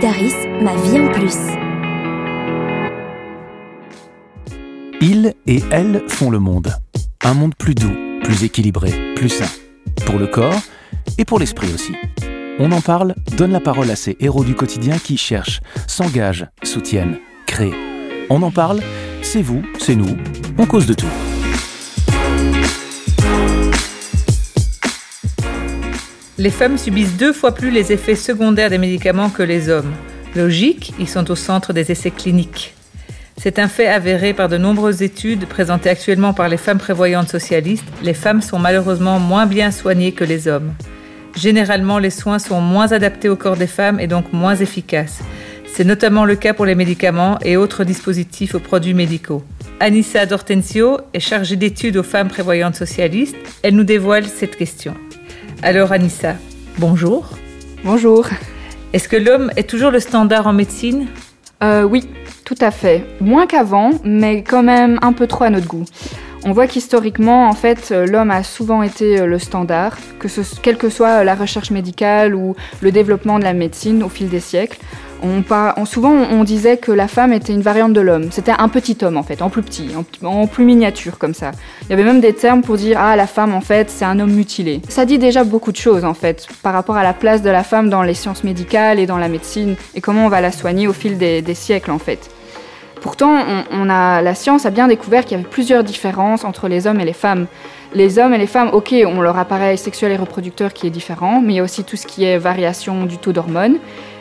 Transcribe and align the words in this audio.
Solidaris, 0.00 0.34
ma 0.62 0.74
vie 0.76 0.98
en 0.98 1.12
plus. 1.12 1.36
Ils 5.02 5.34
et 5.46 5.60
elles 5.70 6.02
font 6.08 6.30
le 6.30 6.38
monde. 6.38 6.72
Un 7.22 7.34
monde 7.34 7.54
plus 7.54 7.74
doux, 7.74 7.92
plus 8.22 8.44
équilibré, 8.44 9.14
plus 9.14 9.28
sain. 9.28 9.48
Pour 10.06 10.18
le 10.18 10.26
corps 10.26 10.62
et 11.18 11.26
pour 11.26 11.38
l'esprit 11.38 11.70
aussi. 11.74 11.94
On 12.58 12.72
en 12.72 12.80
parle, 12.80 13.14
donne 13.36 13.52
la 13.52 13.60
parole 13.60 13.90
à 13.90 13.96
ces 13.96 14.16
héros 14.20 14.44
du 14.44 14.54
quotidien 14.54 14.96
qui 14.96 15.18
cherchent, 15.18 15.60
s'engagent, 15.86 16.46
soutiennent, 16.62 17.18
créent. 17.46 17.74
On 18.30 18.42
en 18.42 18.50
parle, 18.50 18.80
c'est 19.20 19.42
vous, 19.42 19.62
c'est 19.78 19.96
nous, 19.96 20.16
on 20.56 20.64
cause 20.64 20.86
de 20.86 20.94
tout. 20.94 21.29
Les 26.40 26.48
femmes 26.48 26.78
subissent 26.78 27.18
deux 27.18 27.34
fois 27.34 27.54
plus 27.54 27.70
les 27.70 27.92
effets 27.92 28.14
secondaires 28.14 28.70
des 28.70 28.78
médicaments 28.78 29.28
que 29.28 29.42
les 29.42 29.68
hommes. 29.68 29.92
Logique, 30.34 30.94
ils 30.98 31.06
sont 31.06 31.30
au 31.30 31.34
centre 31.34 31.74
des 31.74 31.92
essais 31.92 32.10
cliniques. 32.10 32.72
C'est 33.36 33.58
un 33.58 33.68
fait 33.68 33.88
avéré 33.88 34.32
par 34.32 34.48
de 34.48 34.56
nombreuses 34.56 35.02
études 35.02 35.44
présentées 35.44 35.90
actuellement 35.90 36.32
par 36.32 36.48
les 36.48 36.56
femmes 36.56 36.78
prévoyantes 36.78 37.28
socialistes. 37.28 37.84
Les 38.02 38.14
femmes 38.14 38.40
sont 38.40 38.58
malheureusement 38.58 39.20
moins 39.20 39.44
bien 39.44 39.70
soignées 39.70 40.12
que 40.12 40.24
les 40.24 40.48
hommes. 40.48 40.72
Généralement, 41.36 41.98
les 41.98 42.08
soins 42.08 42.38
sont 42.38 42.62
moins 42.62 42.90
adaptés 42.90 43.28
au 43.28 43.36
corps 43.36 43.58
des 43.58 43.66
femmes 43.66 44.00
et 44.00 44.06
donc 44.06 44.32
moins 44.32 44.56
efficaces. 44.56 45.20
C'est 45.66 45.84
notamment 45.84 46.24
le 46.24 46.36
cas 46.36 46.54
pour 46.54 46.64
les 46.64 46.74
médicaments 46.74 47.38
et 47.44 47.58
autres 47.58 47.84
dispositifs 47.84 48.54
aux 48.54 48.60
produits 48.60 48.94
médicaux. 48.94 49.44
Anissa 49.78 50.24
Dortensio 50.24 51.00
est 51.12 51.20
chargée 51.20 51.56
d'études 51.56 51.98
aux 51.98 52.02
femmes 52.02 52.28
prévoyantes 52.28 52.76
socialistes. 52.76 53.36
Elle 53.62 53.76
nous 53.76 53.84
dévoile 53.84 54.24
cette 54.24 54.56
question. 54.56 54.94
Alors 55.62 55.92
Anissa, 55.92 56.36
bonjour. 56.78 57.28
Bonjour. 57.84 58.26
Est-ce 58.92 59.08
que 59.08 59.16
l'homme 59.16 59.50
est 59.56 59.68
toujours 59.68 59.90
le 59.90 60.00
standard 60.00 60.46
en 60.46 60.52
médecine? 60.52 61.06
Euh, 61.62 61.82
Oui, 61.82 62.08
tout 62.44 62.56
à 62.60 62.70
fait. 62.70 63.04
Moins 63.20 63.46
qu'avant, 63.46 63.90
mais 64.04 64.42
quand 64.42 64.62
même 64.62 64.98
un 65.02 65.12
peu 65.12 65.26
trop 65.26 65.44
à 65.44 65.50
notre 65.50 65.66
goût. 65.66 65.84
On 66.44 66.52
voit 66.52 66.66
qu'historiquement, 66.66 67.48
en 67.48 67.52
fait, 67.52 67.90
l'homme 67.90 68.30
a 68.30 68.42
souvent 68.42 68.82
été 68.82 69.20
euh, 69.20 69.26
le 69.26 69.38
standard, 69.38 69.98
que 70.18 70.28
ce, 70.28 70.40
quelle 70.62 70.78
que 70.78 70.88
soit 70.88 71.22
la 71.24 71.34
recherche 71.34 71.70
médicale 71.70 72.34
ou 72.34 72.56
le 72.80 72.90
développement 72.90 73.38
de 73.38 73.44
la 73.44 73.52
médecine 73.52 74.02
au 74.02 74.08
fil 74.08 74.30
des 74.30 74.40
siècles. 74.40 74.78
On, 75.22 75.84
souvent, 75.84 76.12
on 76.12 76.44
disait 76.44 76.76
que 76.76 76.92
la 76.92 77.08
femme 77.08 77.32
était 77.32 77.52
une 77.52 77.62
variante 77.62 77.92
de 77.92 78.00
l'homme. 78.00 78.30
C'était 78.30 78.52
un 78.56 78.68
petit 78.68 78.96
homme, 79.02 79.16
en 79.16 79.22
fait, 79.22 79.42
en 79.42 79.50
plus 79.50 79.62
petit, 79.62 79.90
en, 80.22 80.46
plus 80.46 80.64
miniature, 80.64 81.18
comme 81.18 81.34
ça. 81.34 81.52
Il 81.82 81.90
y 81.90 81.92
avait 81.92 82.04
même 82.04 82.20
des 82.20 82.32
termes 82.32 82.62
pour 82.62 82.76
dire 82.76 82.98
Ah, 83.00 83.16
la 83.16 83.26
femme, 83.26 83.54
en 83.54 83.60
fait, 83.60 83.90
c'est 83.90 84.04
un 84.04 84.18
homme 84.20 84.32
mutilé. 84.32 84.80
Ça 84.88 85.04
dit 85.04 85.18
déjà 85.18 85.44
beaucoup 85.44 85.72
de 85.72 85.76
choses, 85.76 86.04
en 86.04 86.14
fait, 86.14 86.46
par 86.62 86.72
rapport 86.72 86.96
à 86.96 87.02
la 87.02 87.12
place 87.12 87.42
de 87.42 87.50
la 87.50 87.62
femme 87.62 87.90
dans 87.90 88.02
les 88.02 88.14
sciences 88.14 88.44
médicales 88.44 88.98
et 88.98 89.06
dans 89.06 89.18
la 89.18 89.28
médecine, 89.28 89.76
et 89.94 90.00
comment 90.00 90.26
on 90.26 90.28
va 90.28 90.40
la 90.40 90.52
soigner 90.52 90.86
au 90.86 90.92
fil 90.92 91.18
des, 91.18 91.42
siècles, 91.54 91.90
en 91.90 91.98
fait. 91.98 92.30
Pourtant, 93.00 93.38
on, 93.72 93.88
a, 93.88 94.22
la 94.22 94.34
science 94.34 94.66
a 94.66 94.70
bien 94.70 94.88
découvert 94.88 95.24
qu'il 95.24 95.38
y 95.38 95.40
avait 95.40 95.48
plusieurs 95.48 95.84
différences 95.84 96.44
entre 96.44 96.68
les 96.68 96.86
hommes 96.86 97.00
et 97.00 97.04
les 97.04 97.12
femmes. 97.12 97.46
Les 97.94 98.18
hommes 98.18 98.34
et 98.34 98.38
les 98.38 98.46
femmes, 98.46 98.70
ok, 98.72 98.94
ont 99.06 99.20
leur 99.20 99.38
appareil 99.38 99.76
sexuel 99.76 100.12
et 100.12 100.16
reproducteur 100.16 100.72
qui 100.72 100.86
est 100.86 100.90
différent, 100.90 101.40
mais 101.40 101.54
il 101.54 101.56
y 101.56 101.60
a 101.60 101.64
aussi 101.64 101.82
tout 101.82 101.96
ce 101.96 102.06
qui 102.06 102.24
est 102.24 102.38
variation 102.38 103.04
du 103.04 103.18
taux 103.18 103.32
d'hormones 103.32 103.78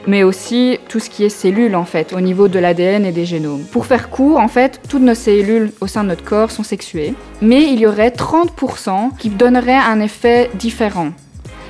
mais 0.08 0.23
aussi 0.23 0.80
tout 0.88 0.99
ce 0.99 1.09
qui 1.09 1.23
est 1.23 1.30
cellules 1.30 1.75
en 1.75 1.86
fait, 1.86 2.13
au 2.13 2.21
niveau 2.21 2.47
de 2.47 2.59
l'ADN 2.59 3.05
et 3.05 3.11
des 3.11 3.25
génomes. 3.25 3.63
Pour 3.71 3.86
faire 3.86 4.09
court, 4.09 4.39
en 4.39 4.47
fait, 4.47 4.81
toutes 4.89 5.03
nos 5.03 5.14
cellules 5.14 5.71
au 5.81 5.88
sein 5.88 6.03
de 6.03 6.09
notre 6.09 6.23
corps 6.23 6.52
sont 6.52 6.64
sexuées, 6.64 7.14
mais 7.41 7.64
il 7.64 7.80
y 7.80 7.86
aurait 7.86 8.09
30% 8.09 9.17
qui 9.17 9.30
donneraient 9.30 9.73
un 9.73 9.99
effet 9.99 10.49
différent. 10.55 11.09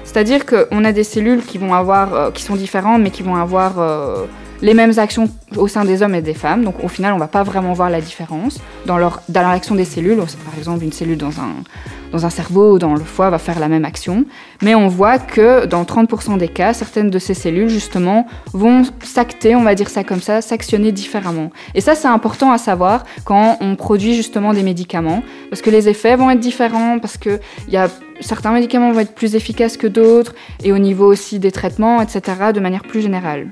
C'est-à-dire 0.04 0.46
qu'on 0.46 0.86
a 0.86 0.92
des 0.92 1.04
cellules 1.04 1.44
qui 1.44 1.60
euh, 1.60 2.32
sont 2.36 2.56
différentes, 2.56 3.02
mais 3.02 3.12
qui 3.12 3.22
vont 3.22 3.36
avoir 3.36 3.80
euh, 3.80 4.26
les 4.62 4.74
mêmes 4.74 4.98
actions 4.98 5.30
au 5.56 5.68
sein 5.68 5.86
des 5.86 6.02
hommes 6.02 6.16
et 6.16 6.22
des 6.22 6.34
femmes. 6.34 6.64
Donc 6.64 6.84
au 6.84 6.88
final, 6.88 7.14
on 7.14 7.18
va 7.18 7.28
pas 7.28 7.44
vraiment 7.44 7.74
voir 7.74 7.90
la 7.90 8.02
différence 8.02 8.60
dans 8.86 8.98
leur 8.98 9.22
dans 9.30 9.42
l'action 9.42 9.76
des 9.76 9.86
cellules. 9.86 10.18
Par 10.18 10.58
exemple, 10.58 10.84
une 10.84 10.92
cellule 10.92 11.18
dans 11.18 11.40
un 11.40 11.64
dans 12.12 12.26
un 12.26 12.30
cerveau 12.30 12.74
ou 12.74 12.80
dans 12.80 12.96
le 12.96 13.04
foie 13.04 13.30
va 13.30 13.38
faire 13.38 13.60
la 13.60 13.68
même 13.68 13.86
action, 13.86 14.26
mais 14.64 14.74
on 14.74 14.88
voit 14.88 15.20
que 15.20 15.66
dans 15.66 15.84
30% 15.84 16.38
des 16.38 16.48
cas, 16.48 16.74
certaines 16.74 17.12
de 17.12 17.20
ces 17.20 17.36
cellules 17.36 17.70
justement 17.70 18.26
vont 18.54 18.82
s'acter, 19.04 19.56
on 19.56 19.62
va 19.62 19.76
dire 19.76 19.90
ça 19.90 20.04
comme 20.04 20.22
ça, 20.22 20.42
s'actionner 20.42 20.92
différemment. 20.92 21.52
Et 21.76 21.82
ça 21.82 21.94
c'est 21.94 22.08
important 22.08 22.52
à 22.52 22.58
savoir 22.58 23.06
quand 23.26 23.58
on 23.62 23.76
produit 23.76 24.16
justement 24.16 24.54
des 24.54 24.64
médicaments, 24.64 25.22
parce 25.52 25.62
que 25.62 25.70
les 25.70 25.88
effets 25.88 26.16
vont 26.16 26.32
être 26.32 26.40
différents, 26.40 26.98
parce 26.98 27.18
que 27.18 27.40
y 27.68 27.78
a 27.78 27.90
certains 28.22 28.52
médicaments 28.52 28.92
vont 28.92 29.02
être 29.02 29.14
plus 29.14 29.36
efficaces 29.36 29.78
que 29.78 29.88
d'autres, 29.88 30.34
et 30.64 30.72
au 30.72 30.80
niveau 30.80 31.06
aussi 31.06 31.38
des 31.38 31.52
traitements, 31.52 32.02
etc., 32.02 32.22
de 32.54 32.60
manière 32.60 32.82
plus 32.82 33.02
générale. 33.02 33.50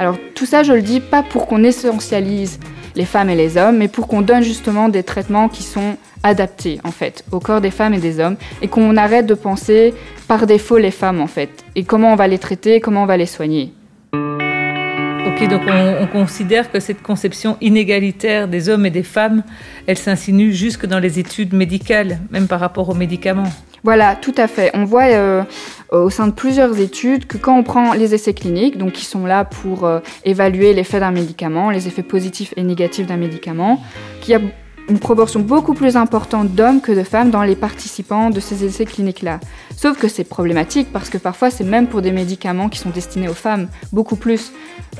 Alors 0.00 0.16
tout 0.34 0.46
ça, 0.46 0.62
je 0.62 0.72
le 0.72 0.80
dis 0.80 0.98
pas 0.98 1.22
pour 1.22 1.46
qu'on 1.46 1.62
essentialise 1.62 2.58
les 2.96 3.04
femmes 3.04 3.28
et 3.28 3.36
les 3.36 3.58
hommes, 3.58 3.76
mais 3.76 3.86
pour 3.86 4.08
qu'on 4.08 4.22
donne 4.22 4.42
justement 4.42 4.88
des 4.88 5.02
traitements 5.02 5.50
qui 5.50 5.62
sont 5.62 5.98
adaptés 6.22 6.80
en 6.84 6.90
fait 6.90 7.22
au 7.32 7.38
corps 7.38 7.60
des 7.60 7.70
femmes 7.70 7.92
et 7.92 7.98
des 7.98 8.18
hommes 8.18 8.36
et 8.62 8.68
qu'on 8.68 8.96
arrête 8.96 9.26
de 9.26 9.34
penser 9.34 9.92
par 10.26 10.46
défaut 10.46 10.78
les 10.78 10.90
femmes 10.90 11.20
en 11.20 11.26
fait 11.26 11.50
et 11.76 11.84
comment 11.84 12.14
on 12.14 12.16
va 12.16 12.28
les 12.28 12.38
traiter, 12.38 12.80
comment 12.80 13.02
on 13.02 13.06
va 13.06 13.18
les 13.18 13.26
soigner. 13.26 13.74
Ok, 14.14 15.48
donc 15.48 15.62
on, 15.68 16.06
considère 16.06 16.72
que 16.72 16.80
cette 16.80 17.02
conception 17.02 17.58
inégalitaire 17.60 18.48
des 18.48 18.70
hommes 18.70 18.86
et 18.86 18.90
des 18.90 19.02
femmes, 19.02 19.42
elle 19.86 19.98
s'insinue 19.98 20.54
jusque 20.54 20.86
dans 20.86 20.98
les 20.98 21.18
études 21.18 21.52
médicales, 21.52 22.20
même 22.30 22.48
par 22.48 22.58
rapport 22.58 22.88
aux 22.88 22.94
médicaments. 22.94 23.52
Voilà, 23.82 24.14
tout 24.14 24.34
à 24.36 24.46
fait. 24.46 24.70
On 24.74 24.84
voit 24.84 25.04
euh, 25.04 25.42
au 25.90 26.10
sein 26.10 26.26
de 26.26 26.32
plusieurs 26.32 26.78
études 26.80 27.26
que 27.26 27.38
quand 27.38 27.58
on 27.58 27.62
prend 27.62 27.94
les 27.94 28.14
essais 28.14 28.34
cliniques, 28.34 28.76
donc 28.76 28.92
qui 28.92 29.04
sont 29.04 29.26
là 29.26 29.44
pour 29.44 29.84
euh, 29.84 30.00
évaluer 30.24 30.74
l'effet 30.74 31.00
d'un 31.00 31.10
médicament, 31.10 31.70
les 31.70 31.86
effets 31.86 32.02
positifs 32.02 32.52
et 32.56 32.62
négatifs 32.62 33.06
d'un 33.06 33.16
médicament, 33.16 33.82
qu'il 34.20 34.32
y 34.32 34.34
a 34.34 34.40
une 34.90 34.98
proportion 34.98 35.40
beaucoup 35.40 35.74
plus 35.74 35.96
importante 35.96 36.50
d'hommes 36.50 36.80
que 36.80 36.92
de 36.92 37.04
femmes 37.04 37.30
dans 37.30 37.42
les 37.42 37.54
participants 37.54 38.30
de 38.30 38.40
ces 38.40 38.64
essais 38.64 38.84
cliniques-là. 38.84 39.38
Sauf 39.76 39.96
que 39.96 40.08
c'est 40.08 40.24
problématique 40.24 40.88
parce 40.92 41.08
que 41.08 41.16
parfois 41.16 41.50
c'est 41.50 41.64
même 41.64 41.86
pour 41.86 42.02
des 42.02 42.10
médicaments 42.10 42.68
qui 42.68 42.78
sont 42.78 42.90
destinés 42.90 43.28
aux 43.28 43.34
femmes, 43.34 43.68
beaucoup 43.92 44.16
plus. 44.16 44.52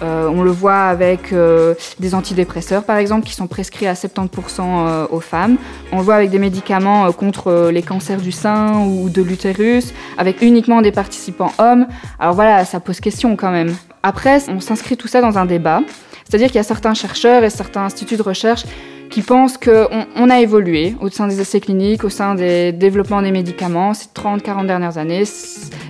Euh, 0.03 0.28
on 0.28 0.43
le 0.43 0.53
voit 0.53 0.84
avec 0.84 1.33
euh, 1.33 1.75
des 1.99 2.15
antidépresseurs 2.15 2.84
par 2.84 2.97
exemple 2.99 3.27
qui 3.27 3.34
sont 3.34 3.49
prescrits 3.49 3.89
à 3.89 3.95
70% 3.95 4.61
euh, 4.61 5.06
aux 5.11 5.21
femmes. 5.21 5.56
On 5.93 5.99
le 5.99 6.05
voit 6.05 6.15
avec 6.15 6.31
des 6.31 6.39
médicaments 6.39 7.11
contre 7.12 7.71
les 7.72 7.83
cancers 7.83 8.21
du 8.21 8.33
sein 8.33 8.87
ou 8.87 9.11
de 9.11 9.22
l'utérus, 9.22 9.93
avec 10.17 10.41
uniquement 10.41 10.83
des 10.83 10.93
participants 10.93 11.53
hommes. 11.59 11.87
Alors 12.21 12.34
voilà, 12.34 12.65
ça 12.65 12.78
pose 12.78 13.01
question 13.01 13.34
quand 13.34 13.51
même. 13.51 13.75
Après, 14.03 14.49
on 14.49 14.61
s'inscrit 14.61 14.97
tout 14.97 15.09
ça 15.09 15.21
dans 15.21 15.37
un 15.37 15.47
débat. 15.47 15.81
C'est-à-dire 16.25 16.47
qu'il 16.47 16.57
y 16.57 16.61
a 16.61 16.65
certains 16.65 16.95
chercheurs 16.95 17.43
et 17.43 17.51
certains 17.51 17.83
instituts 17.83 18.17
de 18.17 18.22
recherche 18.22 18.65
qui 19.10 19.22
pensent 19.22 19.59
qu'on 19.59 20.06
on 20.16 20.31
a 20.31 20.41
évolué 20.41 20.94
au 21.00 21.09
sein 21.09 21.26
des 21.26 21.41
essais 21.41 21.60
cliniques, 21.60 22.04
au 22.04 22.09
sein 22.09 22.34
des 22.34 22.72
développements 22.72 23.21
des 23.21 23.32
médicaments 23.32 23.93
ces 23.93 24.06
30-40 24.06 24.66
dernières 24.66 24.98
années, 24.98 25.25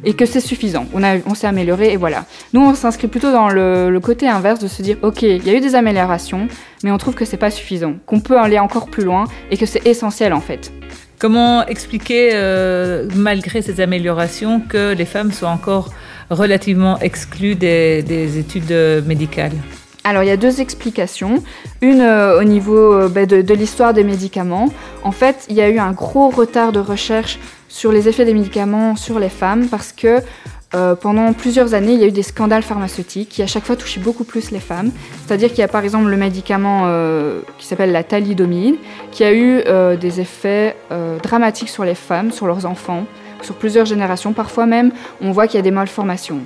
et 0.04 0.14
que 0.14 0.25
c'est 0.26 0.41
suffisant. 0.41 0.86
On, 0.94 1.03
on 1.26 1.34
s'est 1.34 1.47
amélioré 1.47 1.92
et 1.92 1.97
voilà. 1.97 2.25
Nous, 2.54 2.60
on 2.62 2.75
s'inscrit 2.75 3.08
plutôt 3.08 3.31
dans 3.31 3.48
le, 3.48 3.98
côté 4.03 4.26
inverse 4.26 4.60
de 4.60 4.69
se 4.69 4.82
dire, 4.82 4.97
ok, 5.03 5.22
il 5.22 5.47
y 5.47 5.50
a 5.50 5.54
eu 5.54 5.60
des 5.60 5.75
améliorations, 5.75 6.48
mais 6.82 6.91
on 6.91 6.97
trouve 6.97 7.14
que 7.14 7.26
c'est 7.26 7.36
pas 7.36 7.50
suffisant, 7.50 7.94
qu'on 8.06 8.20
peut 8.20 8.38
aller 8.38 8.58
encore 8.58 8.86
plus 8.86 9.04
loin 9.04 9.25
et 9.50 9.58
que 9.58 9.66
c'est 9.66 9.87
essentiel 9.87 10.32
en 10.32 10.41
fait. 10.41 10.72
Comment 11.19 11.66
expliquer, 11.66 12.31
euh, 12.32 13.06
malgré 13.14 13.60
ces 13.60 13.82
améliorations, 13.82 14.60
que 14.60 14.94
les 14.94 15.04
femmes 15.04 15.32
soient 15.32 15.50
encore 15.50 15.92
relativement 16.31 16.98
exclues 17.00 17.56
des 17.56 18.38
études 18.38 19.04
médicales? 19.06 19.52
Alors 20.05 20.22
il 20.22 20.27
y 20.27 20.33
a 20.33 20.37
deux 20.37 20.61
explications. 20.61 21.43
Une 21.83 22.00
euh, 22.00 22.41
au 22.41 22.44
niveau 22.44 22.93
euh, 22.94 23.09
bah, 23.09 23.27
de, 23.27 23.55
l'histoire 23.55 23.93
des 23.93 24.05
médicaments. 24.05 24.69
En 25.03 25.12
fait, 25.12 25.47
il 25.49 25.56
y 25.56 25.61
a 25.61 25.69
eu 25.69 25.78
un 25.78 25.93
gros 25.93 26.31
retard 26.31 26.72
de 26.72 26.81
recherche 26.81 27.38
sur 27.69 27.93
les 27.93 28.09
effets 28.09 28.25
des 28.25 28.34
médicaments 28.34 28.97
sur 28.97 29.19
les 29.19 29.28
femmes 29.28 29.69
parce 29.69 29.93
que 29.93 30.21
euh, 30.75 30.94
pendant 30.94 31.33
plusieurs 31.33 31.75
années, 31.75 31.93
il 31.93 32.00
y 32.00 32.05
a 32.05 32.06
eu 32.06 32.12
des 32.12 32.22
scandales 32.22 32.62
pharmaceutiques 32.62 33.29
qui 33.29 33.43
à 33.43 33.47
chaque 33.47 33.64
fois 33.64 33.76
touchaient 33.76 34.00
beaucoup 34.00 34.25
plus 34.25 34.52
les 34.52 34.61
femmes. 34.61 34.91
C'est-à-dire 35.26 35.50
qu'il 35.50 35.58
y 35.58 35.62
a 35.62 35.69
par 35.69 35.85
exemple 35.85 36.08
le 36.08 36.17
médicament 36.17 36.88
qui 37.58 37.67
s'appelle 37.67 37.93
la 37.93 38.05
thalidomide, 38.05 38.76
qui 39.11 39.25
a 39.25 39.35
eu 39.35 39.62
des 39.99 40.20
effets 40.20 40.76
dramatiques 41.23 41.70
sur 41.70 41.85
les 41.85 41.96
femmes, 41.96 42.31
sur 42.31 42.46
leurs 42.46 42.67
enfants, 42.67 43.05
sur 43.43 43.56
plusieurs 43.56 43.87
générations. 43.87 44.32
Parfois 44.32 44.67
même, 44.67 44.93
on 45.20 45.32
voit 45.32 45.49
qu'il 45.49 45.56
y 45.56 45.58
a 45.58 45.62
des 45.62 45.73
malformations. 45.73 46.41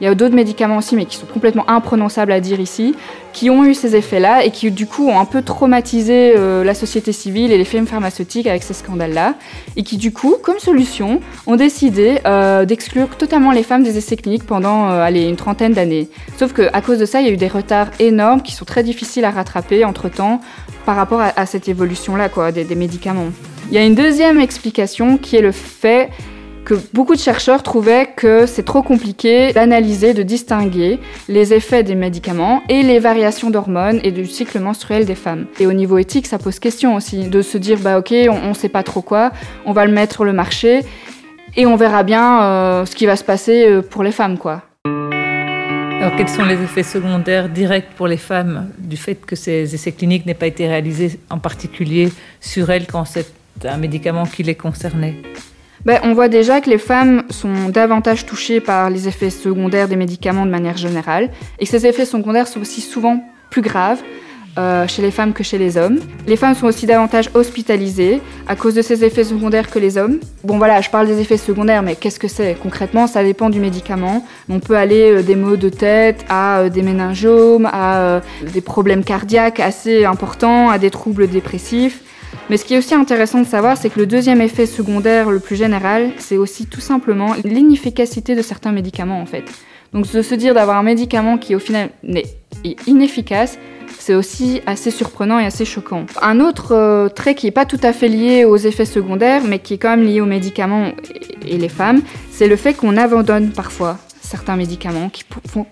Il 0.00 0.04
y 0.04 0.06
a 0.06 0.14
d'autres 0.14 0.34
médicaments 0.34 0.76
aussi, 0.76 0.94
mais 0.94 1.06
qui 1.06 1.16
sont 1.16 1.26
complètement 1.26 1.68
imprononçables 1.68 2.32
à 2.32 2.40
dire 2.40 2.60
ici, 2.60 2.94
qui 3.32 3.50
ont 3.50 3.64
eu 3.64 3.74
ces 3.74 3.96
effets-là 3.96 4.44
et 4.44 4.50
qui 4.50 4.70
du 4.70 4.86
coup 4.86 5.08
ont 5.08 5.18
un 5.18 5.24
peu 5.24 5.42
traumatisé 5.42 6.34
euh, 6.36 6.64
la 6.64 6.74
société 6.74 7.12
civile 7.12 7.52
et 7.52 7.58
les 7.58 7.64
firmes 7.64 7.86
pharmaceutiques 7.86 8.46
avec 8.46 8.62
ces 8.62 8.74
scandales-là, 8.74 9.34
et 9.76 9.82
qui 9.82 9.96
du 9.96 10.12
coup, 10.12 10.36
comme 10.42 10.58
solution, 10.58 11.20
ont 11.46 11.56
décidé 11.56 12.20
euh, 12.26 12.64
d'exclure 12.64 13.08
totalement 13.16 13.50
les 13.50 13.62
femmes 13.62 13.82
des 13.82 13.98
essais 13.98 14.16
cliniques 14.16 14.46
pendant 14.46 14.90
euh, 14.90 15.08
une 15.08 15.36
trentaine 15.36 15.72
d'années. 15.72 16.08
Sauf 16.36 16.52
qu'à 16.52 16.80
cause 16.80 16.98
de 16.98 17.06
ça, 17.06 17.20
il 17.20 17.26
y 17.26 17.30
a 17.30 17.32
eu 17.32 17.36
des 17.36 17.48
retards 17.48 17.90
énormes 17.98 18.42
qui 18.42 18.52
sont 18.52 18.64
très 18.64 18.82
difficiles 18.82 19.24
à 19.24 19.30
rattraper 19.30 19.84
entre-temps 19.84 20.40
par 20.86 20.96
rapport 20.96 21.20
à, 21.20 21.46
cette 21.46 21.68
évolution-là 21.68 22.28
quoi, 22.28 22.50
des 22.50 22.74
médicaments. 22.74 23.28
Il 23.70 23.74
y 23.74 23.78
a 23.78 23.84
une 23.84 23.94
deuxième 23.94 24.40
explication 24.40 25.18
qui 25.18 25.36
est 25.36 25.42
le 25.42 25.52
fait 25.52 26.08
beaucoup 26.92 27.14
de 27.14 27.20
chercheurs 27.20 27.62
trouvaient 27.62 28.08
que 28.16 28.46
c'est 28.46 28.64
trop 28.64 28.82
compliqué 28.82 29.52
d'analyser, 29.52 30.14
de 30.14 30.22
distinguer 30.22 30.98
les 31.28 31.54
effets 31.54 31.82
des 31.82 31.94
médicaments 31.94 32.62
et 32.68 32.82
les 32.82 32.98
variations 32.98 33.50
d'hormones 33.50 34.00
et 34.02 34.10
du 34.10 34.26
cycle 34.26 34.58
menstruel 34.60 35.04
des 35.04 35.14
femmes. 35.14 35.46
Et 35.60 35.66
au 35.66 35.72
niveau 35.72 35.98
éthique, 35.98 36.26
ça 36.26 36.38
pose 36.38 36.58
question 36.58 36.94
aussi 36.94 37.28
de 37.28 37.42
se 37.42 37.58
dire 37.58 37.78
bah 37.78 37.98
ok, 37.98 38.12
on, 38.30 38.48
ne 38.48 38.54
sait 38.54 38.68
pas 38.68 38.82
trop 38.82 39.02
quoi, 39.02 39.32
on 39.66 39.72
va 39.72 39.86
le 39.86 39.92
mettre 39.92 40.16
sur 40.16 40.24
le 40.24 40.32
marché 40.32 40.80
et 41.56 41.66
on 41.66 41.76
verra 41.76 42.02
bien 42.02 42.42
euh, 42.42 42.86
ce 42.86 42.94
qui 42.94 43.06
va 43.06 43.16
se 43.16 43.24
passer 43.24 43.66
euh, 43.68 43.82
pour 43.82 44.02
les 44.02 44.12
femmes 44.12 44.38
quoi. 44.38 44.62
Alors, 46.00 46.14
quels 46.16 46.28
sont 46.28 46.44
les 46.44 46.54
effets 46.54 46.84
secondaires 46.84 47.48
directs 47.48 47.90
pour 47.96 48.06
les 48.06 48.16
femmes 48.16 48.70
du 48.78 48.96
fait 48.96 49.16
que 49.16 49.34
ces 49.34 49.74
essais 49.74 49.90
cliniques 49.90 50.26
n'aient 50.26 50.34
pas 50.34 50.46
été 50.46 50.68
réalisés, 50.68 51.18
en 51.28 51.38
particulier 51.38 52.12
sur 52.40 52.70
elles 52.70 52.86
quand 52.86 53.04
c'est 53.04 53.26
un 53.64 53.78
médicament 53.78 54.24
qui 54.24 54.44
les 54.44 54.54
concernait? 54.54 55.16
Ben, 55.88 56.00
on 56.02 56.12
voit 56.12 56.28
déjà 56.28 56.60
que 56.60 56.68
les 56.68 56.76
femmes 56.76 57.22
sont 57.30 57.70
davantage 57.70 58.26
touchées 58.26 58.60
par 58.60 58.90
les 58.90 59.08
effets 59.08 59.30
secondaires 59.30 59.88
des 59.88 59.96
médicaments 59.96 60.44
de 60.44 60.50
manière 60.50 60.76
générale, 60.76 61.30
et 61.58 61.64
que 61.64 61.70
ces 61.70 61.86
effets 61.86 62.04
secondaires 62.04 62.46
sont 62.46 62.60
aussi 62.60 62.82
souvent 62.82 63.24
plus 63.48 63.62
graves 63.62 64.02
euh, 64.58 64.86
chez 64.86 65.00
les 65.00 65.10
femmes 65.10 65.32
que 65.32 65.42
chez 65.42 65.56
les 65.56 65.78
hommes. 65.78 65.98
Les 66.26 66.36
femmes 66.36 66.54
sont 66.54 66.66
aussi 66.66 66.84
davantage 66.84 67.30
hospitalisées 67.32 68.20
à 68.46 68.54
cause 68.54 68.74
de 68.74 68.82
ces 68.82 69.02
effets 69.02 69.24
secondaires 69.24 69.70
que 69.70 69.78
les 69.78 69.96
hommes. 69.96 70.18
Bon 70.44 70.58
voilà, 70.58 70.82
je 70.82 70.90
parle 70.90 71.06
des 71.06 71.20
effets 71.20 71.38
secondaires, 71.38 71.82
mais 71.82 71.96
qu'est-ce 71.96 72.20
que 72.20 72.28
c'est 72.28 72.58
Concrètement, 72.62 73.06
ça 73.06 73.24
dépend 73.24 73.48
du 73.48 73.58
médicament. 73.58 74.26
On 74.50 74.60
peut 74.60 74.76
aller 74.76 75.10
euh, 75.10 75.22
des 75.22 75.36
maux 75.36 75.56
de 75.56 75.70
tête 75.70 76.22
à 76.28 76.58
euh, 76.58 76.68
des 76.68 76.82
méningomes, 76.82 77.64
à 77.64 78.20
des 78.52 78.60
problèmes 78.60 79.04
cardiaques 79.04 79.58
assez 79.58 80.04
importants, 80.04 80.68
à 80.68 80.76
des 80.76 80.90
troubles 80.90 81.28
dépressifs. 81.28 82.02
Mais 82.50 82.56
ce 82.56 82.64
qui 82.64 82.74
est 82.74 82.78
aussi 82.78 82.94
intéressant 82.94 83.40
de 83.40 83.46
savoir, 83.46 83.76
c'est 83.76 83.90
que 83.90 84.00
le 84.00 84.06
deuxième 84.06 84.40
effet 84.40 84.66
secondaire 84.66 85.30
le 85.30 85.38
plus 85.38 85.56
général, 85.56 86.12
c'est 86.18 86.38
aussi 86.38 86.66
tout 86.66 86.80
simplement 86.80 87.34
l'inefficacité 87.44 88.34
de 88.34 88.42
certains 88.42 88.72
médicaments 88.72 89.20
en 89.20 89.26
fait. 89.26 89.44
Donc 89.92 90.10
de 90.10 90.22
se 90.22 90.34
dire 90.34 90.54
d'avoir 90.54 90.78
un 90.78 90.82
médicament 90.82 91.38
qui 91.38 91.54
au 91.54 91.58
final 91.58 91.90
est 92.64 92.76
inefficace, 92.86 93.58
c'est 93.98 94.14
aussi 94.14 94.60
assez 94.66 94.90
surprenant 94.90 95.38
et 95.38 95.46
assez 95.46 95.64
choquant. 95.64 96.06
Un 96.22 96.40
autre 96.40 96.74
euh, 96.74 97.08
trait 97.08 97.34
qui 97.34 97.46
n'est 97.46 97.52
pas 97.52 97.66
tout 97.66 97.80
à 97.82 97.92
fait 97.92 98.08
lié 98.08 98.44
aux 98.44 98.56
effets 98.56 98.84
secondaires, 98.84 99.42
mais 99.44 99.58
qui 99.58 99.74
est 99.74 99.78
quand 99.78 99.90
même 99.90 100.04
lié 100.04 100.20
aux 100.20 100.26
médicaments 100.26 100.92
et 101.46 101.58
les 101.58 101.68
femmes, 101.68 102.00
c'est 102.30 102.48
le 102.48 102.56
fait 102.56 102.74
qu'on 102.74 102.96
abandonne 102.96 103.50
parfois 103.50 103.98
certains 104.28 104.56
médicaments 104.56 105.10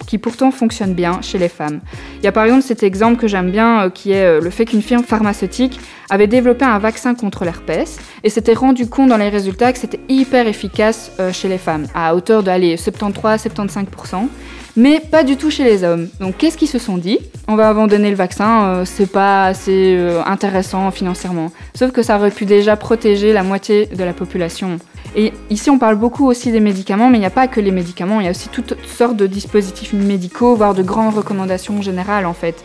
qui, 0.07 0.19
pourtant 0.19 0.51
fonctionnent 0.51 0.95
bien 0.95 1.21
chez 1.21 1.39
les 1.39 1.49
femmes. 1.49 1.81
Il 2.19 2.25
y 2.25 2.27
a 2.27 2.33
par 2.33 2.45
exemple 2.45 2.63
cet 2.63 2.83
exemple 2.83 3.21
que 3.21 3.29
j'aime 3.29 3.51
bien 3.51 3.83
euh, 3.83 3.91
qui 3.91 4.13
est 4.13 4.25
euh, 4.25 4.41
le 4.41 4.51
fait 4.51 4.65
qu'une 4.65 4.83
firme 4.83 5.05
pharmaceutique 5.05 5.79
avait 6.09 6.27
développé 6.27 6.65
un 6.65 6.79
vaccin 6.79 7.15
contre 7.15 7.45
l'herpès 7.45 7.99
et 8.25 8.31
s'était 8.31 8.55
rendu 8.55 8.89
compte 8.89 9.11
dans 9.11 9.17
les 9.19 9.29
résultats 9.29 9.73
que 9.73 9.79
c'était 9.79 10.01
hyper 10.09 10.47
efficace 10.47 11.13
euh, 11.21 11.33
chez 11.33 11.49
les 11.49 11.59
femmes, 11.59 11.87
à 11.95 12.15
hauteur 12.15 12.43
de 12.43 12.51
73-75%, 12.51 14.29
mais 14.77 15.01
pas 15.01 15.23
du 15.23 15.37
tout 15.37 15.51
chez 15.51 15.65
les 15.65 15.85
hommes. 15.85 16.09
Donc 16.21 16.39
qu'est-ce 16.39 16.57
qu'ils 16.57 16.69
se 16.69 16.79
sont 16.79 16.97
dit? 16.97 17.19
On 17.49 17.57
va 17.57 17.69
abandonner 17.69 18.11
le 18.11 18.17
vaccin, 18.17 18.85
c'est 18.85 19.11
pas 19.11 19.47
assez 19.47 19.99
intéressant 20.25 20.91
financièrement. 20.91 21.51
Sauf 21.75 21.93
que 21.93 22.03
ça 22.03 22.17
aurait 22.17 22.31
pu 22.31 22.45
déjà 22.45 22.77
protéger 22.77 23.33
la 23.33 23.43
moitié 23.43 23.87
de 23.87 24.05
la 24.05 24.13
population. 24.13 24.79
Et 25.19 25.33
ici, 25.49 25.71
on 25.71 25.79
parle 25.79 25.97
beaucoup 25.97 26.27
aussi 26.27 26.53
des 26.53 26.61
médicaments, 26.61 27.09
mais 27.09 27.17
il 27.17 27.21
n'y 27.21 27.27
a 27.27 27.31
pas 27.31 27.49
que 27.49 27.59
les 27.59 27.71
médicaments, 27.71 28.21
il 28.21 28.25
y 28.25 28.29
a 28.29 28.33
aussi 28.33 28.51
toutes 28.51 28.77
sortes 28.87 29.17
de 29.17 29.27
dispositifs 29.27 29.95
médicaux, 29.95 30.55
voire 30.55 30.75
de 30.75 30.83
grandes 30.83 31.15
recommandations 31.15 31.81
générales 31.81 32.27
en 32.27 32.35
fait. 32.35 32.63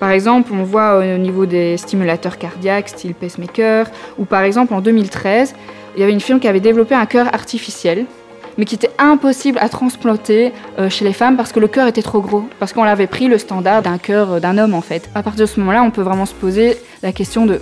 Par 0.00 0.10
exemple, 0.10 0.50
on 0.52 0.64
voit 0.64 0.98
au 0.98 1.18
niveau 1.18 1.46
des 1.46 1.76
stimulateurs 1.76 2.38
cardiaques, 2.38 2.88
style 2.88 3.14
pacemaker, 3.14 3.88
ou 4.18 4.24
par 4.24 4.42
exemple 4.42 4.74
en 4.74 4.80
2013, 4.80 5.54
il 5.94 6.00
y 6.00 6.02
avait 6.02 6.12
une 6.12 6.20
firme 6.20 6.40
qui 6.40 6.48
avait 6.48 6.58
développé 6.58 6.96
un 6.96 7.06
cœur 7.06 7.32
artificiel, 7.32 8.06
mais 8.58 8.64
qui 8.64 8.74
était 8.74 8.90
impossible 8.98 9.58
à 9.60 9.68
transplanter 9.68 10.52
euh, 10.80 10.90
chez 10.90 11.04
les 11.04 11.12
femmes 11.12 11.36
parce 11.36 11.52
que 11.52 11.60
le 11.60 11.68
cœur 11.68 11.86
était 11.86 12.02
trop 12.02 12.20
gros, 12.20 12.44
parce 12.58 12.72
qu'on 12.72 12.82
avait 12.82 13.06
pris 13.06 13.28
le 13.28 13.38
standard 13.38 13.82
d'un 13.82 13.98
cœur 13.98 14.32
euh, 14.32 14.40
d'un 14.40 14.58
homme 14.58 14.74
en 14.74 14.80
fait. 14.80 15.08
À 15.14 15.22
partir 15.22 15.42
de 15.42 15.46
ce 15.46 15.60
moment-là, 15.60 15.84
on 15.84 15.92
peut 15.92 16.02
vraiment 16.02 16.26
se 16.26 16.34
poser 16.34 16.78
la 17.04 17.12
question 17.12 17.46
de 17.46 17.60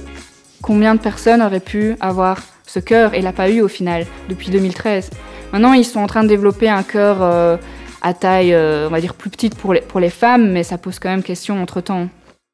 combien 0.63 0.95
de 0.95 1.01
personnes 1.01 1.43
auraient 1.43 1.61
pu 1.61 1.97
avoir 2.01 2.39
ce 2.71 2.79
cœur 2.79 3.15
et 3.15 3.21
l'a 3.21 3.33
pas 3.33 3.51
eu 3.51 3.61
au 3.61 3.69
final 3.69 4.07
depuis 4.29 4.51
2013. 4.51 5.11
Maintenant, 5.53 5.73
ils 5.73 5.85
sont 5.85 5.99
en 6.01 6.07
train 6.07 6.23
de 6.23 6.29
développer 6.29 6.69
un 6.69 6.85
cœur 6.85 7.19
euh, 7.21 7.57
à 8.01 8.15
taille, 8.15 8.55
euh, 8.55 8.87
on 8.87 8.91
va 8.91 9.01
dire, 9.01 9.15
plus 9.15 9.31
petite 9.31 9.57
pour 9.57 9.75
les, 9.75 9.81
pour 9.81 9.99
les 9.99 10.11
femmes, 10.11 10.53
mais 10.53 10.63
ça 10.63 10.79
pose 10.79 11.01
quand 11.01 11.09
même 11.09 11.25
question 11.25 11.61
entre-temps. 11.61 12.09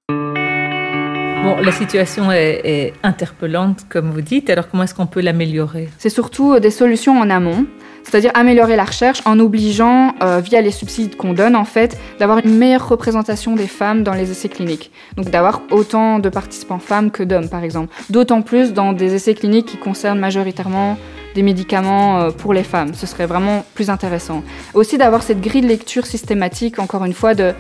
Bon, 0.09 1.57
la 1.63 1.71
situation 1.71 2.33
est, 2.33 2.61
est, 2.65 2.93
interpellante, 3.03 3.87
comme 3.91 4.11
vous 4.11 4.23
dites. 4.23 4.49
Alors, 4.49 4.69
comment 4.71 4.85
est-ce 4.85 4.95
qu'on 4.95 5.07
peut 5.07 5.21
l'améliorer? 5.21 5.91
C'est 5.99 6.09
surtout 6.09 6.55
euh, 6.55 6.61
des 6.61 6.71
solutions 6.71 7.21
en 7.21 7.29
amont 7.29 7.67
c'est-à-dire 8.09 8.31
améliorer 8.35 8.77
la 8.77 8.85
recherche 8.85 9.21
en 9.25 9.39
obligeant, 9.41 10.15
euh, 10.23 10.41
via 10.41 10.61
les 10.61 10.71
subsides 10.71 11.17
qu'on 11.17 11.33
donne 11.33 11.57
en 11.57 11.65
fait, 11.65 11.99
d'avoir 12.19 12.39
une 12.39 12.57
meilleure 12.57 12.89
représentation 12.89 13.57
des 13.57 13.67
femmes 13.67 14.05
dans 14.05 14.15
les 14.15 14.31
essais 14.31 14.49
cliniques. 14.49 14.93
Donc 15.17 15.31
d'avoir 15.31 15.63
autant 15.71 16.19
de 16.19 16.29
participants 16.29 16.79
femmes 16.79 17.11
que 17.11 17.23
d'hommes 17.23 17.49
par 17.49 17.65
exemple. 17.65 17.93
D'autant 18.11 18.43
plus 18.43 18.73
dans 18.73 18.93
des 18.93 19.15
essais 19.15 19.35
cliniques 19.35 19.67
qui 19.67 19.77
concernent 19.77 20.21
majoritairement 20.21 20.97
des 21.35 21.43
médicaments 21.43 22.21
euh, 22.21 22.31
pour 22.31 22.55
les 22.55 22.63
femmes. 22.63 22.95
Ce 22.95 23.07
serait 23.07 23.27
vraiment 23.27 23.65
plus 23.75 23.91
intéressant. 23.91 24.43
Aussi 24.73 24.97
d'avoir 24.99 25.23
cette 25.23 25.41
grille 25.41 25.63
de 25.63 25.67
lecture 25.67 26.07
systématique, 26.07 26.79
encore 26.79 27.05
une 27.05 27.13
fois, 27.13 27.35
de, 27.35 27.53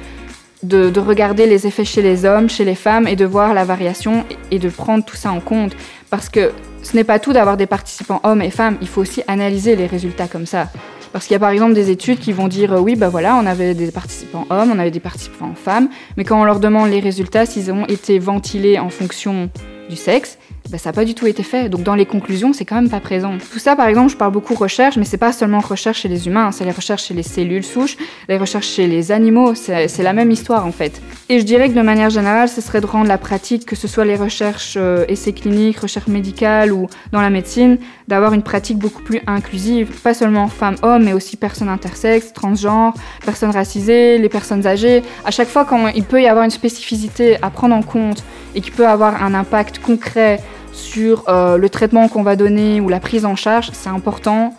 de, 0.66 0.90
de, 0.90 1.00
regarder 1.00 1.46
les 1.46 1.66
effets 1.66 1.84
chez 1.84 2.02
les 2.02 2.24
hommes, 2.24 2.48
chez 2.48 2.64
les 2.64 2.74
femmes 2.74 3.06
et 3.06 3.16
de 3.16 3.24
voir 3.24 3.54
la 3.54 3.64
variation 3.64 4.24
et 4.50 4.58
de 4.58 4.68
prendre 4.68 5.04
tout 5.04 5.16
ça 5.16 5.30
en 5.30 5.40
compte. 5.40 5.76
Parce 6.10 6.28
que 6.28 6.52
ce 6.82 6.94
n'est 6.94 7.04
pas 7.04 7.18
tout 7.18 7.32
d'avoir 7.32 7.56
des 7.56 7.66
participants 7.66 8.20
hommes 8.22 8.42
et 8.42 8.50
femmes, 8.50 8.76
il 8.80 8.88
faut 8.88 9.00
aussi 9.00 9.22
analyser 9.26 9.76
les 9.76 9.86
résultats 9.86 10.28
comme 10.28 10.46
ça. 10.46 10.68
Parce 11.12 11.26
qu'il 11.26 11.34
y 11.34 11.36
a 11.36 11.40
par 11.40 11.50
exemple 11.50 11.72
des 11.72 11.90
études 11.90 12.18
qui 12.18 12.32
vont 12.32 12.48
dire 12.48 12.72
oui, 12.80 12.94
bah 12.94 13.08
voilà, 13.08 13.36
on 13.36 13.46
avait 13.46 13.74
des 13.74 13.90
participants 13.90 14.46
hommes, 14.50 14.70
on 14.72 14.78
avait 14.78 14.90
des 14.90 15.00
participants 15.00 15.54
femmes, 15.54 15.88
mais 16.16 16.24
quand 16.24 16.40
on 16.40 16.44
leur 16.44 16.60
demande 16.60 16.90
les 16.90 17.00
résultats, 17.00 17.46
s'ils 17.46 17.72
ont 17.72 17.86
été 17.86 18.18
ventilés 18.18 18.78
en 18.78 18.90
fonction 18.90 19.48
du 19.88 19.96
sexe, 19.96 20.38
ben, 20.70 20.78
ça 20.78 20.88
n'a 20.88 20.92
pas 20.92 21.04
du 21.04 21.14
tout 21.14 21.26
été 21.26 21.42
fait. 21.42 21.68
Donc 21.68 21.82
dans 21.82 21.94
les 21.94 22.06
conclusions, 22.06 22.52
c'est 22.52 22.64
quand 22.64 22.76
même 22.76 22.90
pas 22.90 23.00
présent. 23.00 23.34
Tout 23.52 23.58
ça, 23.58 23.76
par 23.76 23.86
exemple, 23.86 24.10
je 24.10 24.16
parle 24.16 24.32
beaucoup 24.32 24.54
recherche, 24.54 24.96
mais 24.96 25.04
c'est 25.04 25.16
pas 25.16 25.32
seulement 25.32 25.60
recherche 25.60 26.00
chez 26.00 26.08
les 26.08 26.26
humains, 26.26 26.50
c'est 26.50 26.64
les 26.64 26.72
recherches 26.72 27.04
chez 27.04 27.14
les 27.14 27.22
cellules 27.22 27.64
souches, 27.64 27.96
les 28.28 28.36
recherches 28.36 28.68
chez 28.68 28.86
les 28.86 29.12
animaux, 29.12 29.54
c'est 29.54 30.02
la 30.02 30.12
même 30.12 30.30
histoire 30.30 30.66
en 30.66 30.72
fait. 30.72 31.00
Et 31.28 31.38
je 31.38 31.44
dirais 31.44 31.68
que 31.68 31.74
de 31.74 31.82
manière 31.82 32.10
générale, 32.10 32.48
ce 32.48 32.60
serait 32.60 32.80
de 32.80 32.86
rendre 32.86 33.08
la 33.08 33.18
pratique, 33.18 33.66
que 33.66 33.76
ce 33.76 33.88
soit 33.88 34.04
les 34.04 34.16
recherches 34.16 34.74
euh, 34.76 35.04
essais 35.08 35.32
cliniques, 35.32 35.78
recherches 35.78 36.06
médicales 36.08 36.72
ou 36.72 36.88
dans 37.12 37.20
la 37.20 37.30
médecine, 37.30 37.78
d'avoir 38.08 38.32
une 38.32 38.42
pratique 38.42 38.78
beaucoup 38.78 39.02
plus 39.02 39.20
inclusive, 39.26 39.88
pas 40.02 40.14
seulement 40.14 40.48
femmes-hommes, 40.48 41.04
mais 41.04 41.12
aussi 41.12 41.36
personnes 41.36 41.68
intersexes, 41.68 42.32
transgenres, 42.32 42.94
personnes 43.24 43.50
racisées, 43.50 44.18
les 44.18 44.28
personnes 44.28 44.66
âgées. 44.66 45.02
À 45.24 45.30
chaque 45.30 45.48
fois 45.48 45.64
quand 45.64 45.88
il 45.88 46.04
peut 46.04 46.22
y 46.22 46.28
avoir 46.28 46.44
une 46.44 46.50
spécificité 46.50 47.36
à 47.42 47.50
prendre 47.50 47.74
en 47.74 47.82
compte 47.82 48.24
et 48.54 48.60
qui 48.60 48.70
peut 48.70 48.86
avoir 48.86 49.22
un 49.22 49.34
impact 49.34 49.80
concret 49.80 50.40
sur 50.76 51.24
euh, 51.28 51.56
le 51.56 51.68
traitement 51.68 52.08
qu'on 52.08 52.22
va 52.22 52.36
donner 52.36 52.80
ou 52.80 52.88
la 52.88 53.00
prise 53.00 53.24
en 53.24 53.34
charge, 53.34 53.70
c'est 53.72 53.88
important 53.88 54.54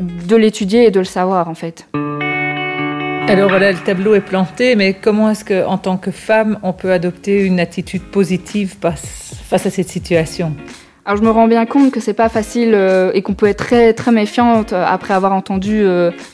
de 0.00 0.36
l'étudier 0.36 0.86
et 0.86 0.90
de 0.90 0.98
le 0.98 1.04
savoir 1.04 1.48
en 1.48 1.54
fait. 1.54 1.86
Alors 3.28 3.48
voilà, 3.48 3.70
le 3.70 3.78
tableau 3.78 4.14
est 4.14 4.20
planté, 4.20 4.74
mais 4.74 4.94
comment 4.94 5.30
est-ce 5.30 5.44
qu'en 5.44 5.78
tant 5.78 5.96
que 5.96 6.10
femme, 6.10 6.58
on 6.64 6.72
peut 6.72 6.90
adopter 6.90 7.44
une 7.44 7.60
attitude 7.60 8.02
positive 8.02 8.74
face, 8.80 9.34
à 9.52 9.58
cette 9.58 9.88
situation? 9.88 10.54
Alors 11.04 11.18
je 11.18 11.22
me 11.22 11.30
rends 11.30 11.46
bien 11.46 11.64
compte 11.64 11.92
que 11.92 12.00
c'est 12.00 12.14
pas 12.14 12.28
facile 12.28 12.72
euh, 12.74 13.12
et 13.14 13.22
qu'on 13.22 13.34
peut 13.34 13.46
être 13.46 13.64
très 13.64 13.92
très 13.92 14.10
méfiante 14.10 14.72
euh, 14.72 14.84
après 14.86 15.14
avoir 15.14 15.32
entendu 15.32 15.84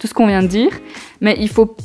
tout 0.01 0.07
ce 0.07 0.15
qu'on 0.15 0.27
vient 0.27 0.43
de 0.43 0.49
dire, 0.49 0.73
mais 1.21 1.37
il 1.39 1.49
faut 1.51 1.77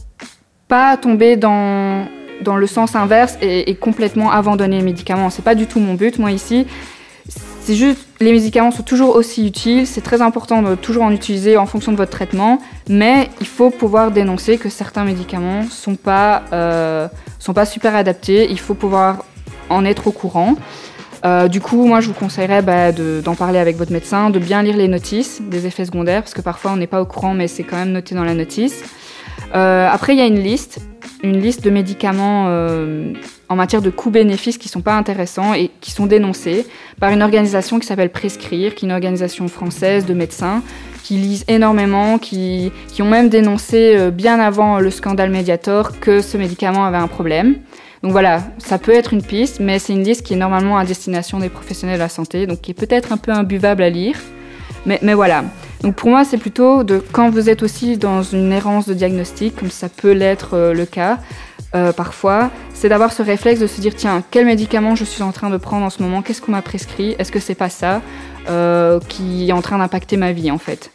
pas 0.70 0.96
tomber 0.96 1.36
dans 1.36 2.08
dans 2.42 2.58
le 2.58 2.68
sens 2.68 2.96
inverse 2.96 3.38
et, 3.42 3.70
et 3.70 3.76
complètement 3.76 4.32
abandonner 4.32 4.78
les 4.78 4.84
médicaments. 4.84 5.30
C'est 5.30 5.44
pas 5.44 5.56
du 5.56 5.66
tout 5.66 5.80
mon 5.80 5.94
but. 5.94 6.20
Moi 6.20 6.32
ici, 6.32 6.66
c'est 7.66 7.76
juste, 7.76 8.06
les 8.20 8.34
médicaments 8.34 8.72
sont 8.72 8.84
toujours 8.84 9.16
aussi 9.16 9.48
utiles, 9.48 9.88
c'est 9.88 10.02
très 10.02 10.22
important 10.22 10.62
de 10.62 10.76
toujours 10.76 11.04
en 11.04 11.12
utiliser 11.12 11.56
en 11.56 11.66
fonction 11.66 11.94
de 11.94 11.98
votre 11.98 12.12
traitement, 12.12 12.60
mais 12.90 13.30
il 13.40 13.48
faut 13.48 13.70
pouvoir 13.70 14.12
dénoncer 14.12 14.58
que 14.58 14.68
certains 14.68 15.06
médicaments 15.06 15.64
sont 15.70 15.96
pas, 15.96 16.44
euh, 16.52 17.08
sont 17.40 17.54
pas 17.54 17.66
super 17.66 17.96
adaptés, 17.96 18.52
il 18.52 18.60
faut 18.60 18.74
pouvoir 18.74 19.24
en 19.70 19.86
être 19.86 20.08
au 20.08 20.12
courant. 20.12 20.56
Euh, 21.26 21.48
du 21.48 21.62
coup, 21.62 21.86
moi, 21.86 22.02
je 22.02 22.08
vous 22.08 22.14
conseillerais 22.14 22.62
bah, 22.62 22.92
d'en 22.92 23.36
parler 23.36 23.60
avec 23.60 23.78
votre 23.78 23.94
médecin, 23.94 24.30
de 24.30 24.40
bien 24.40 24.62
lire 24.62 24.76
les 24.76 24.90
notices 24.90 25.42
des 25.42 25.66
effets 25.66 25.86
secondaires, 25.86 26.22
parce 26.22 26.34
que 26.34 26.42
parfois 26.42 26.72
on 26.72 26.76
n'est 26.76 26.88
pas 26.88 27.02
au 27.02 27.06
courant, 27.06 27.34
mais 27.34 27.48
c'est 27.48 27.64
quand 27.64 27.78
même 27.78 27.94
noté 27.94 28.14
dans 28.14 28.26
la 28.26 28.34
notice. 28.34 28.84
Euh, 29.56 29.88
après, 29.90 30.16
il 30.16 30.20
y 30.20 30.22
a 30.22 30.26
une 30.26 30.42
liste, 30.42 30.82
une 31.24 31.40
liste 31.40 31.64
de 31.64 31.70
médicaments 31.70 32.48
euh, 32.50 33.14
en 33.48 33.56
matière 33.56 33.82
de 33.82 33.90
coûts-bénéfices 33.90 34.58
qui 34.58 34.68
sont 34.68 34.82
pas 34.82 34.96
intéressants 34.96 35.54
et 35.54 35.72
qui 35.80 35.92
sont 35.92 36.06
dénoncés 36.06 36.68
par 37.00 37.12
une 37.12 37.24
organisation 37.24 37.80
qui 37.80 37.88
s'appelle 37.88 38.12
Prescrire, 38.12 38.76
qui 38.76 38.86
est 38.86 38.88
une 38.88 38.94
organisation 38.94 39.48
française 39.48 40.06
de 40.06 40.14
médecins 40.14 40.62
qui 41.04 41.16
lisent 41.16 41.46
énormément, 41.48 42.18
qui, 42.18 42.72
qui 42.88 43.02
ont 43.02 43.10
même 43.10 43.30
dénoncé 43.30 43.96
euh, 43.98 44.12
bien 44.12 44.40
avant 44.40 44.80
le 44.80 44.92
scandale 44.92 45.30
Mediator 45.30 46.00
que 46.00 46.22
ce 46.22 46.38
médicament 46.38 46.86
avait 46.86 46.98
un 46.98 47.08
problème. 47.08 47.56
Donc 48.04 48.12
voilà, 48.12 48.44
ça 48.58 48.78
peut 48.78 48.94
être 48.94 49.14
une 49.14 49.24
piste, 49.24 49.62
mais 49.62 49.80
c'est 49.80 49.94
une 49.94 50.04
liste 50.04 50.24
qui 50.24 50.34
est 50.34 50.38
normalement 50.38 50.78
à 50.78 50.84
destination 50.84 51.40
des 51.40 51.48
professionnels 51.48 51.96
de 51.96 52.04
la 52.04 52.10
santé, 52.10 52.48
donc 52.48 52.60
qui 52.60 52.72
est 52.72 52.74
peut-être 52.74 53.14
un 53.14 53.18
peu 53.18 53.32
imbuvable 53.32 53.82
à 53.82 53.90
lire. 53.90 54.18
Mais, 54.86 55.00
mais 55.02 55.14
voilà. 55.14 55.46
Donc 55.84 55.96
pour 55.96 56.10
moi, 56.10 56.24
c'est 56.24 56.38
plutôt 56.38 56.84
de 56.84 57.04
quand 57.12 57.30
vous 57.30 57.50
êtes 57.50 57.62
aussi 57.62 57.98
dans 57.98 58.24
une 58.24 58.54
errance 58.54 58.88
de 58.88 58.94
diagnostic, 58.94 59.58
comme 59.58 59.70
ça 59.70 59.90
peut 59.90 60.14
l'être 60.14 60.54
euh, 60.54 60.74
le 60.74 60.86
cas 60.86 61.20
euh, 61.76 61.92
parfois, 61.92 62.52
c'est 62.74 62.88
d'avoir 62.88 63.12
ce 63.12 63.22
réflexe 63.24 63.60
de 63.60 63.68
se 63.68 63.82
dire 63.82 63.94
tiens, 63.96 64.24
quel 64.32 64.46
médicament 64.46 64.96
je 64.96 65.04
suis 65.04 65.24
en 65.24 65.32
train 65.32 65.50
de 65.50 65.58
prendre 65.58 65.86
en 65.86 65.90
ce 65.90 66.02
moment? 66.02 66.22
Qu'est-ce 66.22 66.40
qu'on 66.40 66.52
m'a 66.52 66.62
prescrit? 66.62 67.16
Est-ce 67.20 67.32
que 67.32 67.40
c'est 67.40 67.56
pas 67.56 67.70
ça 67.70 68.02
euh, 68.48 69.00
qui 69.10 69.50
est 69.50 69.54
en 69.54 69.62
train 69.62 69.80
d'impacter 69.80 70.16
ma 70.16 70.32
vie 70.32 70.52
en 70.52 70.58
fait? 70.58 70.92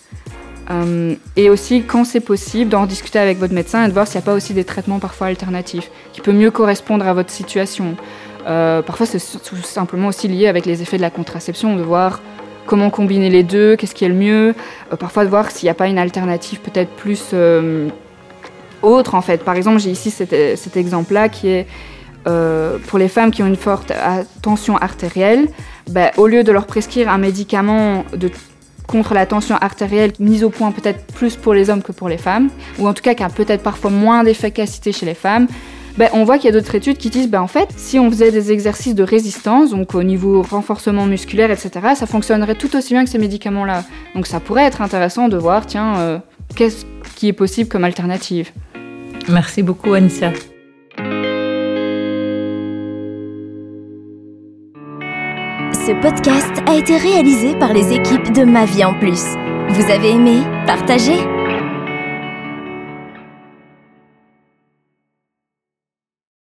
Et 1.34 1.48
aussi, 1.48 1.82
quand 1.82 2.04
c'est 2.04 2.20
possible, 2.20 2.70
d'en 2.70 2.84
discuter 2.84 3.18
avec 3.18 3.38
votre 3.38 3.54
médecin 3.54 3.84
et 3.84 3.88
de 3.88 3.92
voir 3.94 4.06
s'il 4.06 4.18
n'y 4.18 4.24
a 4.24 4.26
pas 4.26 4.34
aussi 4.34 4.52
des 4.52 4.64
traitements 4.64 4.98
parfois 4.98 5.28
alternatifs 5.28 5.90
qui 6.12 6.20
peuvent 6.20 6.34
mieux 6.34 6.50
correspondre 6.50 7.08
à 7.08 7.14
votre 7.14 7.30
situation. 7.30 7.96
parfois, 8.44 9.06
c'est 9.06 9.18
tout 9.18 9.56
simplement 9.62 10.08
aussi 10.08 10.28
lié 10.28 10.46
avec 10.46 10.66
les 10.66 10.82
effets 10.82 10.98
de 10.98 11.02
la 11.02 11.08
contraception, 11.08 11.74
de 11.74 11.80
voir 11.80 12.20
comment 12.68 12.90
combiner 12.90 13.30
les 13.30 13.42
deux, 13.42 13.74
qu'est-ce 13.74 13.94
qui 13.94 14.04
est 14.04 14.08
le 14.08 14.14
mieux. 14.14 14.54
Euh, 14.92 14.96
parfois 14.96 15.24
de 15.24 15.30
voir 15.30 15.50
s'il 15.50 15.66
n'y 15.66 15.70
a 15.70 15.74
pas 15.74 15.88
une 15.88 15.98
alternative 15.98 16.60
peut-être 16.60 16.90
plus 16.90 17.30
euh, 17.32 17.88
autre 18.82 19.16
en 19.16 19.22
fait. 19.22 19.42
Par 19.42 19.56
exemple, 19.56 19.80
j'ai 19.80 19.90
ici 19.90 20.12
cet, 20.12 20.76
exemple-là 20.76 21.28
qui 21.28 21.48
est 21.48 21.66
euh, 22.28 22.78
pour 22.86 22.98
les 22.98 23.08
femmes 23.08 23.32
qui 23.32 23.42
ont 23.42 23.46
une 23.46 23.56
forte 23.56 23.92
tension 24.42 24.76
artérielle, 24.76 25.48
ben, 25.90 26.10
au 26.16 26.26
lieu 26.28 26.44
de 26.44 26.52
leur 26.52 26.66
prescrire 26.66 27.08
un 27.08 27.18
médicament 27.18 28.04
contre 28.86 29.14
la 29.14 29.26
tension 29.26 29.56
artérielle 29.56 30.12
mis 30.18 30.44
au 30.44 30.50
point 30.50 30.70
peut-être 30.70 31.06
plus 31.12 31.36
pour 31.36 31.54
les 31.54 31.70
hommes 31.70 31.82
que 31.82 31.92
pour 31.92 32.08
les 32.08 32.18
femmes, 32.18 32.50
ou 32.78 32.86
en 32.86 32.94
tout 32.94 33.02
cas 33.02 33.14
qui 33.14 33.22
a 33.22 33.28
peut-être 33.28 33.62
parfois 33.62 33.90
moins 33.90 34.24
d'efficacité 34.24 34.92
chez 34.92 35.06
les 35.06 35.14
femmes, 35.14 35.46
ben, 35.98 36.08
on 36.12 36.22
voit 36.22 36.38
qu'il 36.38 36.46
y 36.46 36.48
a 36.48 36.52
d'autres 36.52 36.76
études 36.76 36.96
qui 36.96 37.10
disent 37.10 37.28
ben, 37.28 37.42
en 37.42 37.48
fait, 37.48 37.68
si 37.76 37.98
on 37.98 38.08
faisait 38.08 38.30
des 38.30 38.52
exercices 38.52 38.94
de 38.94 39.02
résistance, 39.02 39.70
donc 39.70 39.96
au 39.96 40.04
niveau 40.04 40.42
renforcement 40.42 41.06
musculaire, 41.06 41.50
etc., 41.50 41.70
ça 41.96 42.06
fonctionnerait 42.06 42.54
tout 42.54 42.74
aussi 42.76 42.94
bien 42.94 43.02
que 43.02 43.10
ces 43.10 43.18
médicaments-là. 43.18 43.84
Donc 44.14 44.28
ça 44.28 44.38
pourrait 44.38 44.62
être 44.62 44.80
intéressant 44.80 45.28
de 45.28 45.36
voir, 45.36 45.66
tiens, 45.66 45.98
euh, 45.98 46.18
qu'est-ce 46.54 46.86
qui 47.16 47.26
est 47.26 47.32
possible 47.32 47.68
comme 47.68 47.82
alternative. 47.82 48.52
Merci 49.28 49.62
beaucoup, 49.64 49.92
Anissa. 49.92 50.30
Ce 55.72 56.00
podcast 56.00 56.62
a 56.68 56.76
été 56.76 56.96
réalisé 56.96 57.56
par 57.56 57.72
les 57.72 57.92
équipes 57.92 58.32
de 58.32 58.44
Ma 58.44 58.66
Vie 58.66 58.84
en 58.84 58.94
Plus. 58.94 59.24
Vous 59.70 59.90
avez 59.90 60.10
aimé 60.10 60.42
Partagez 60.64 61.37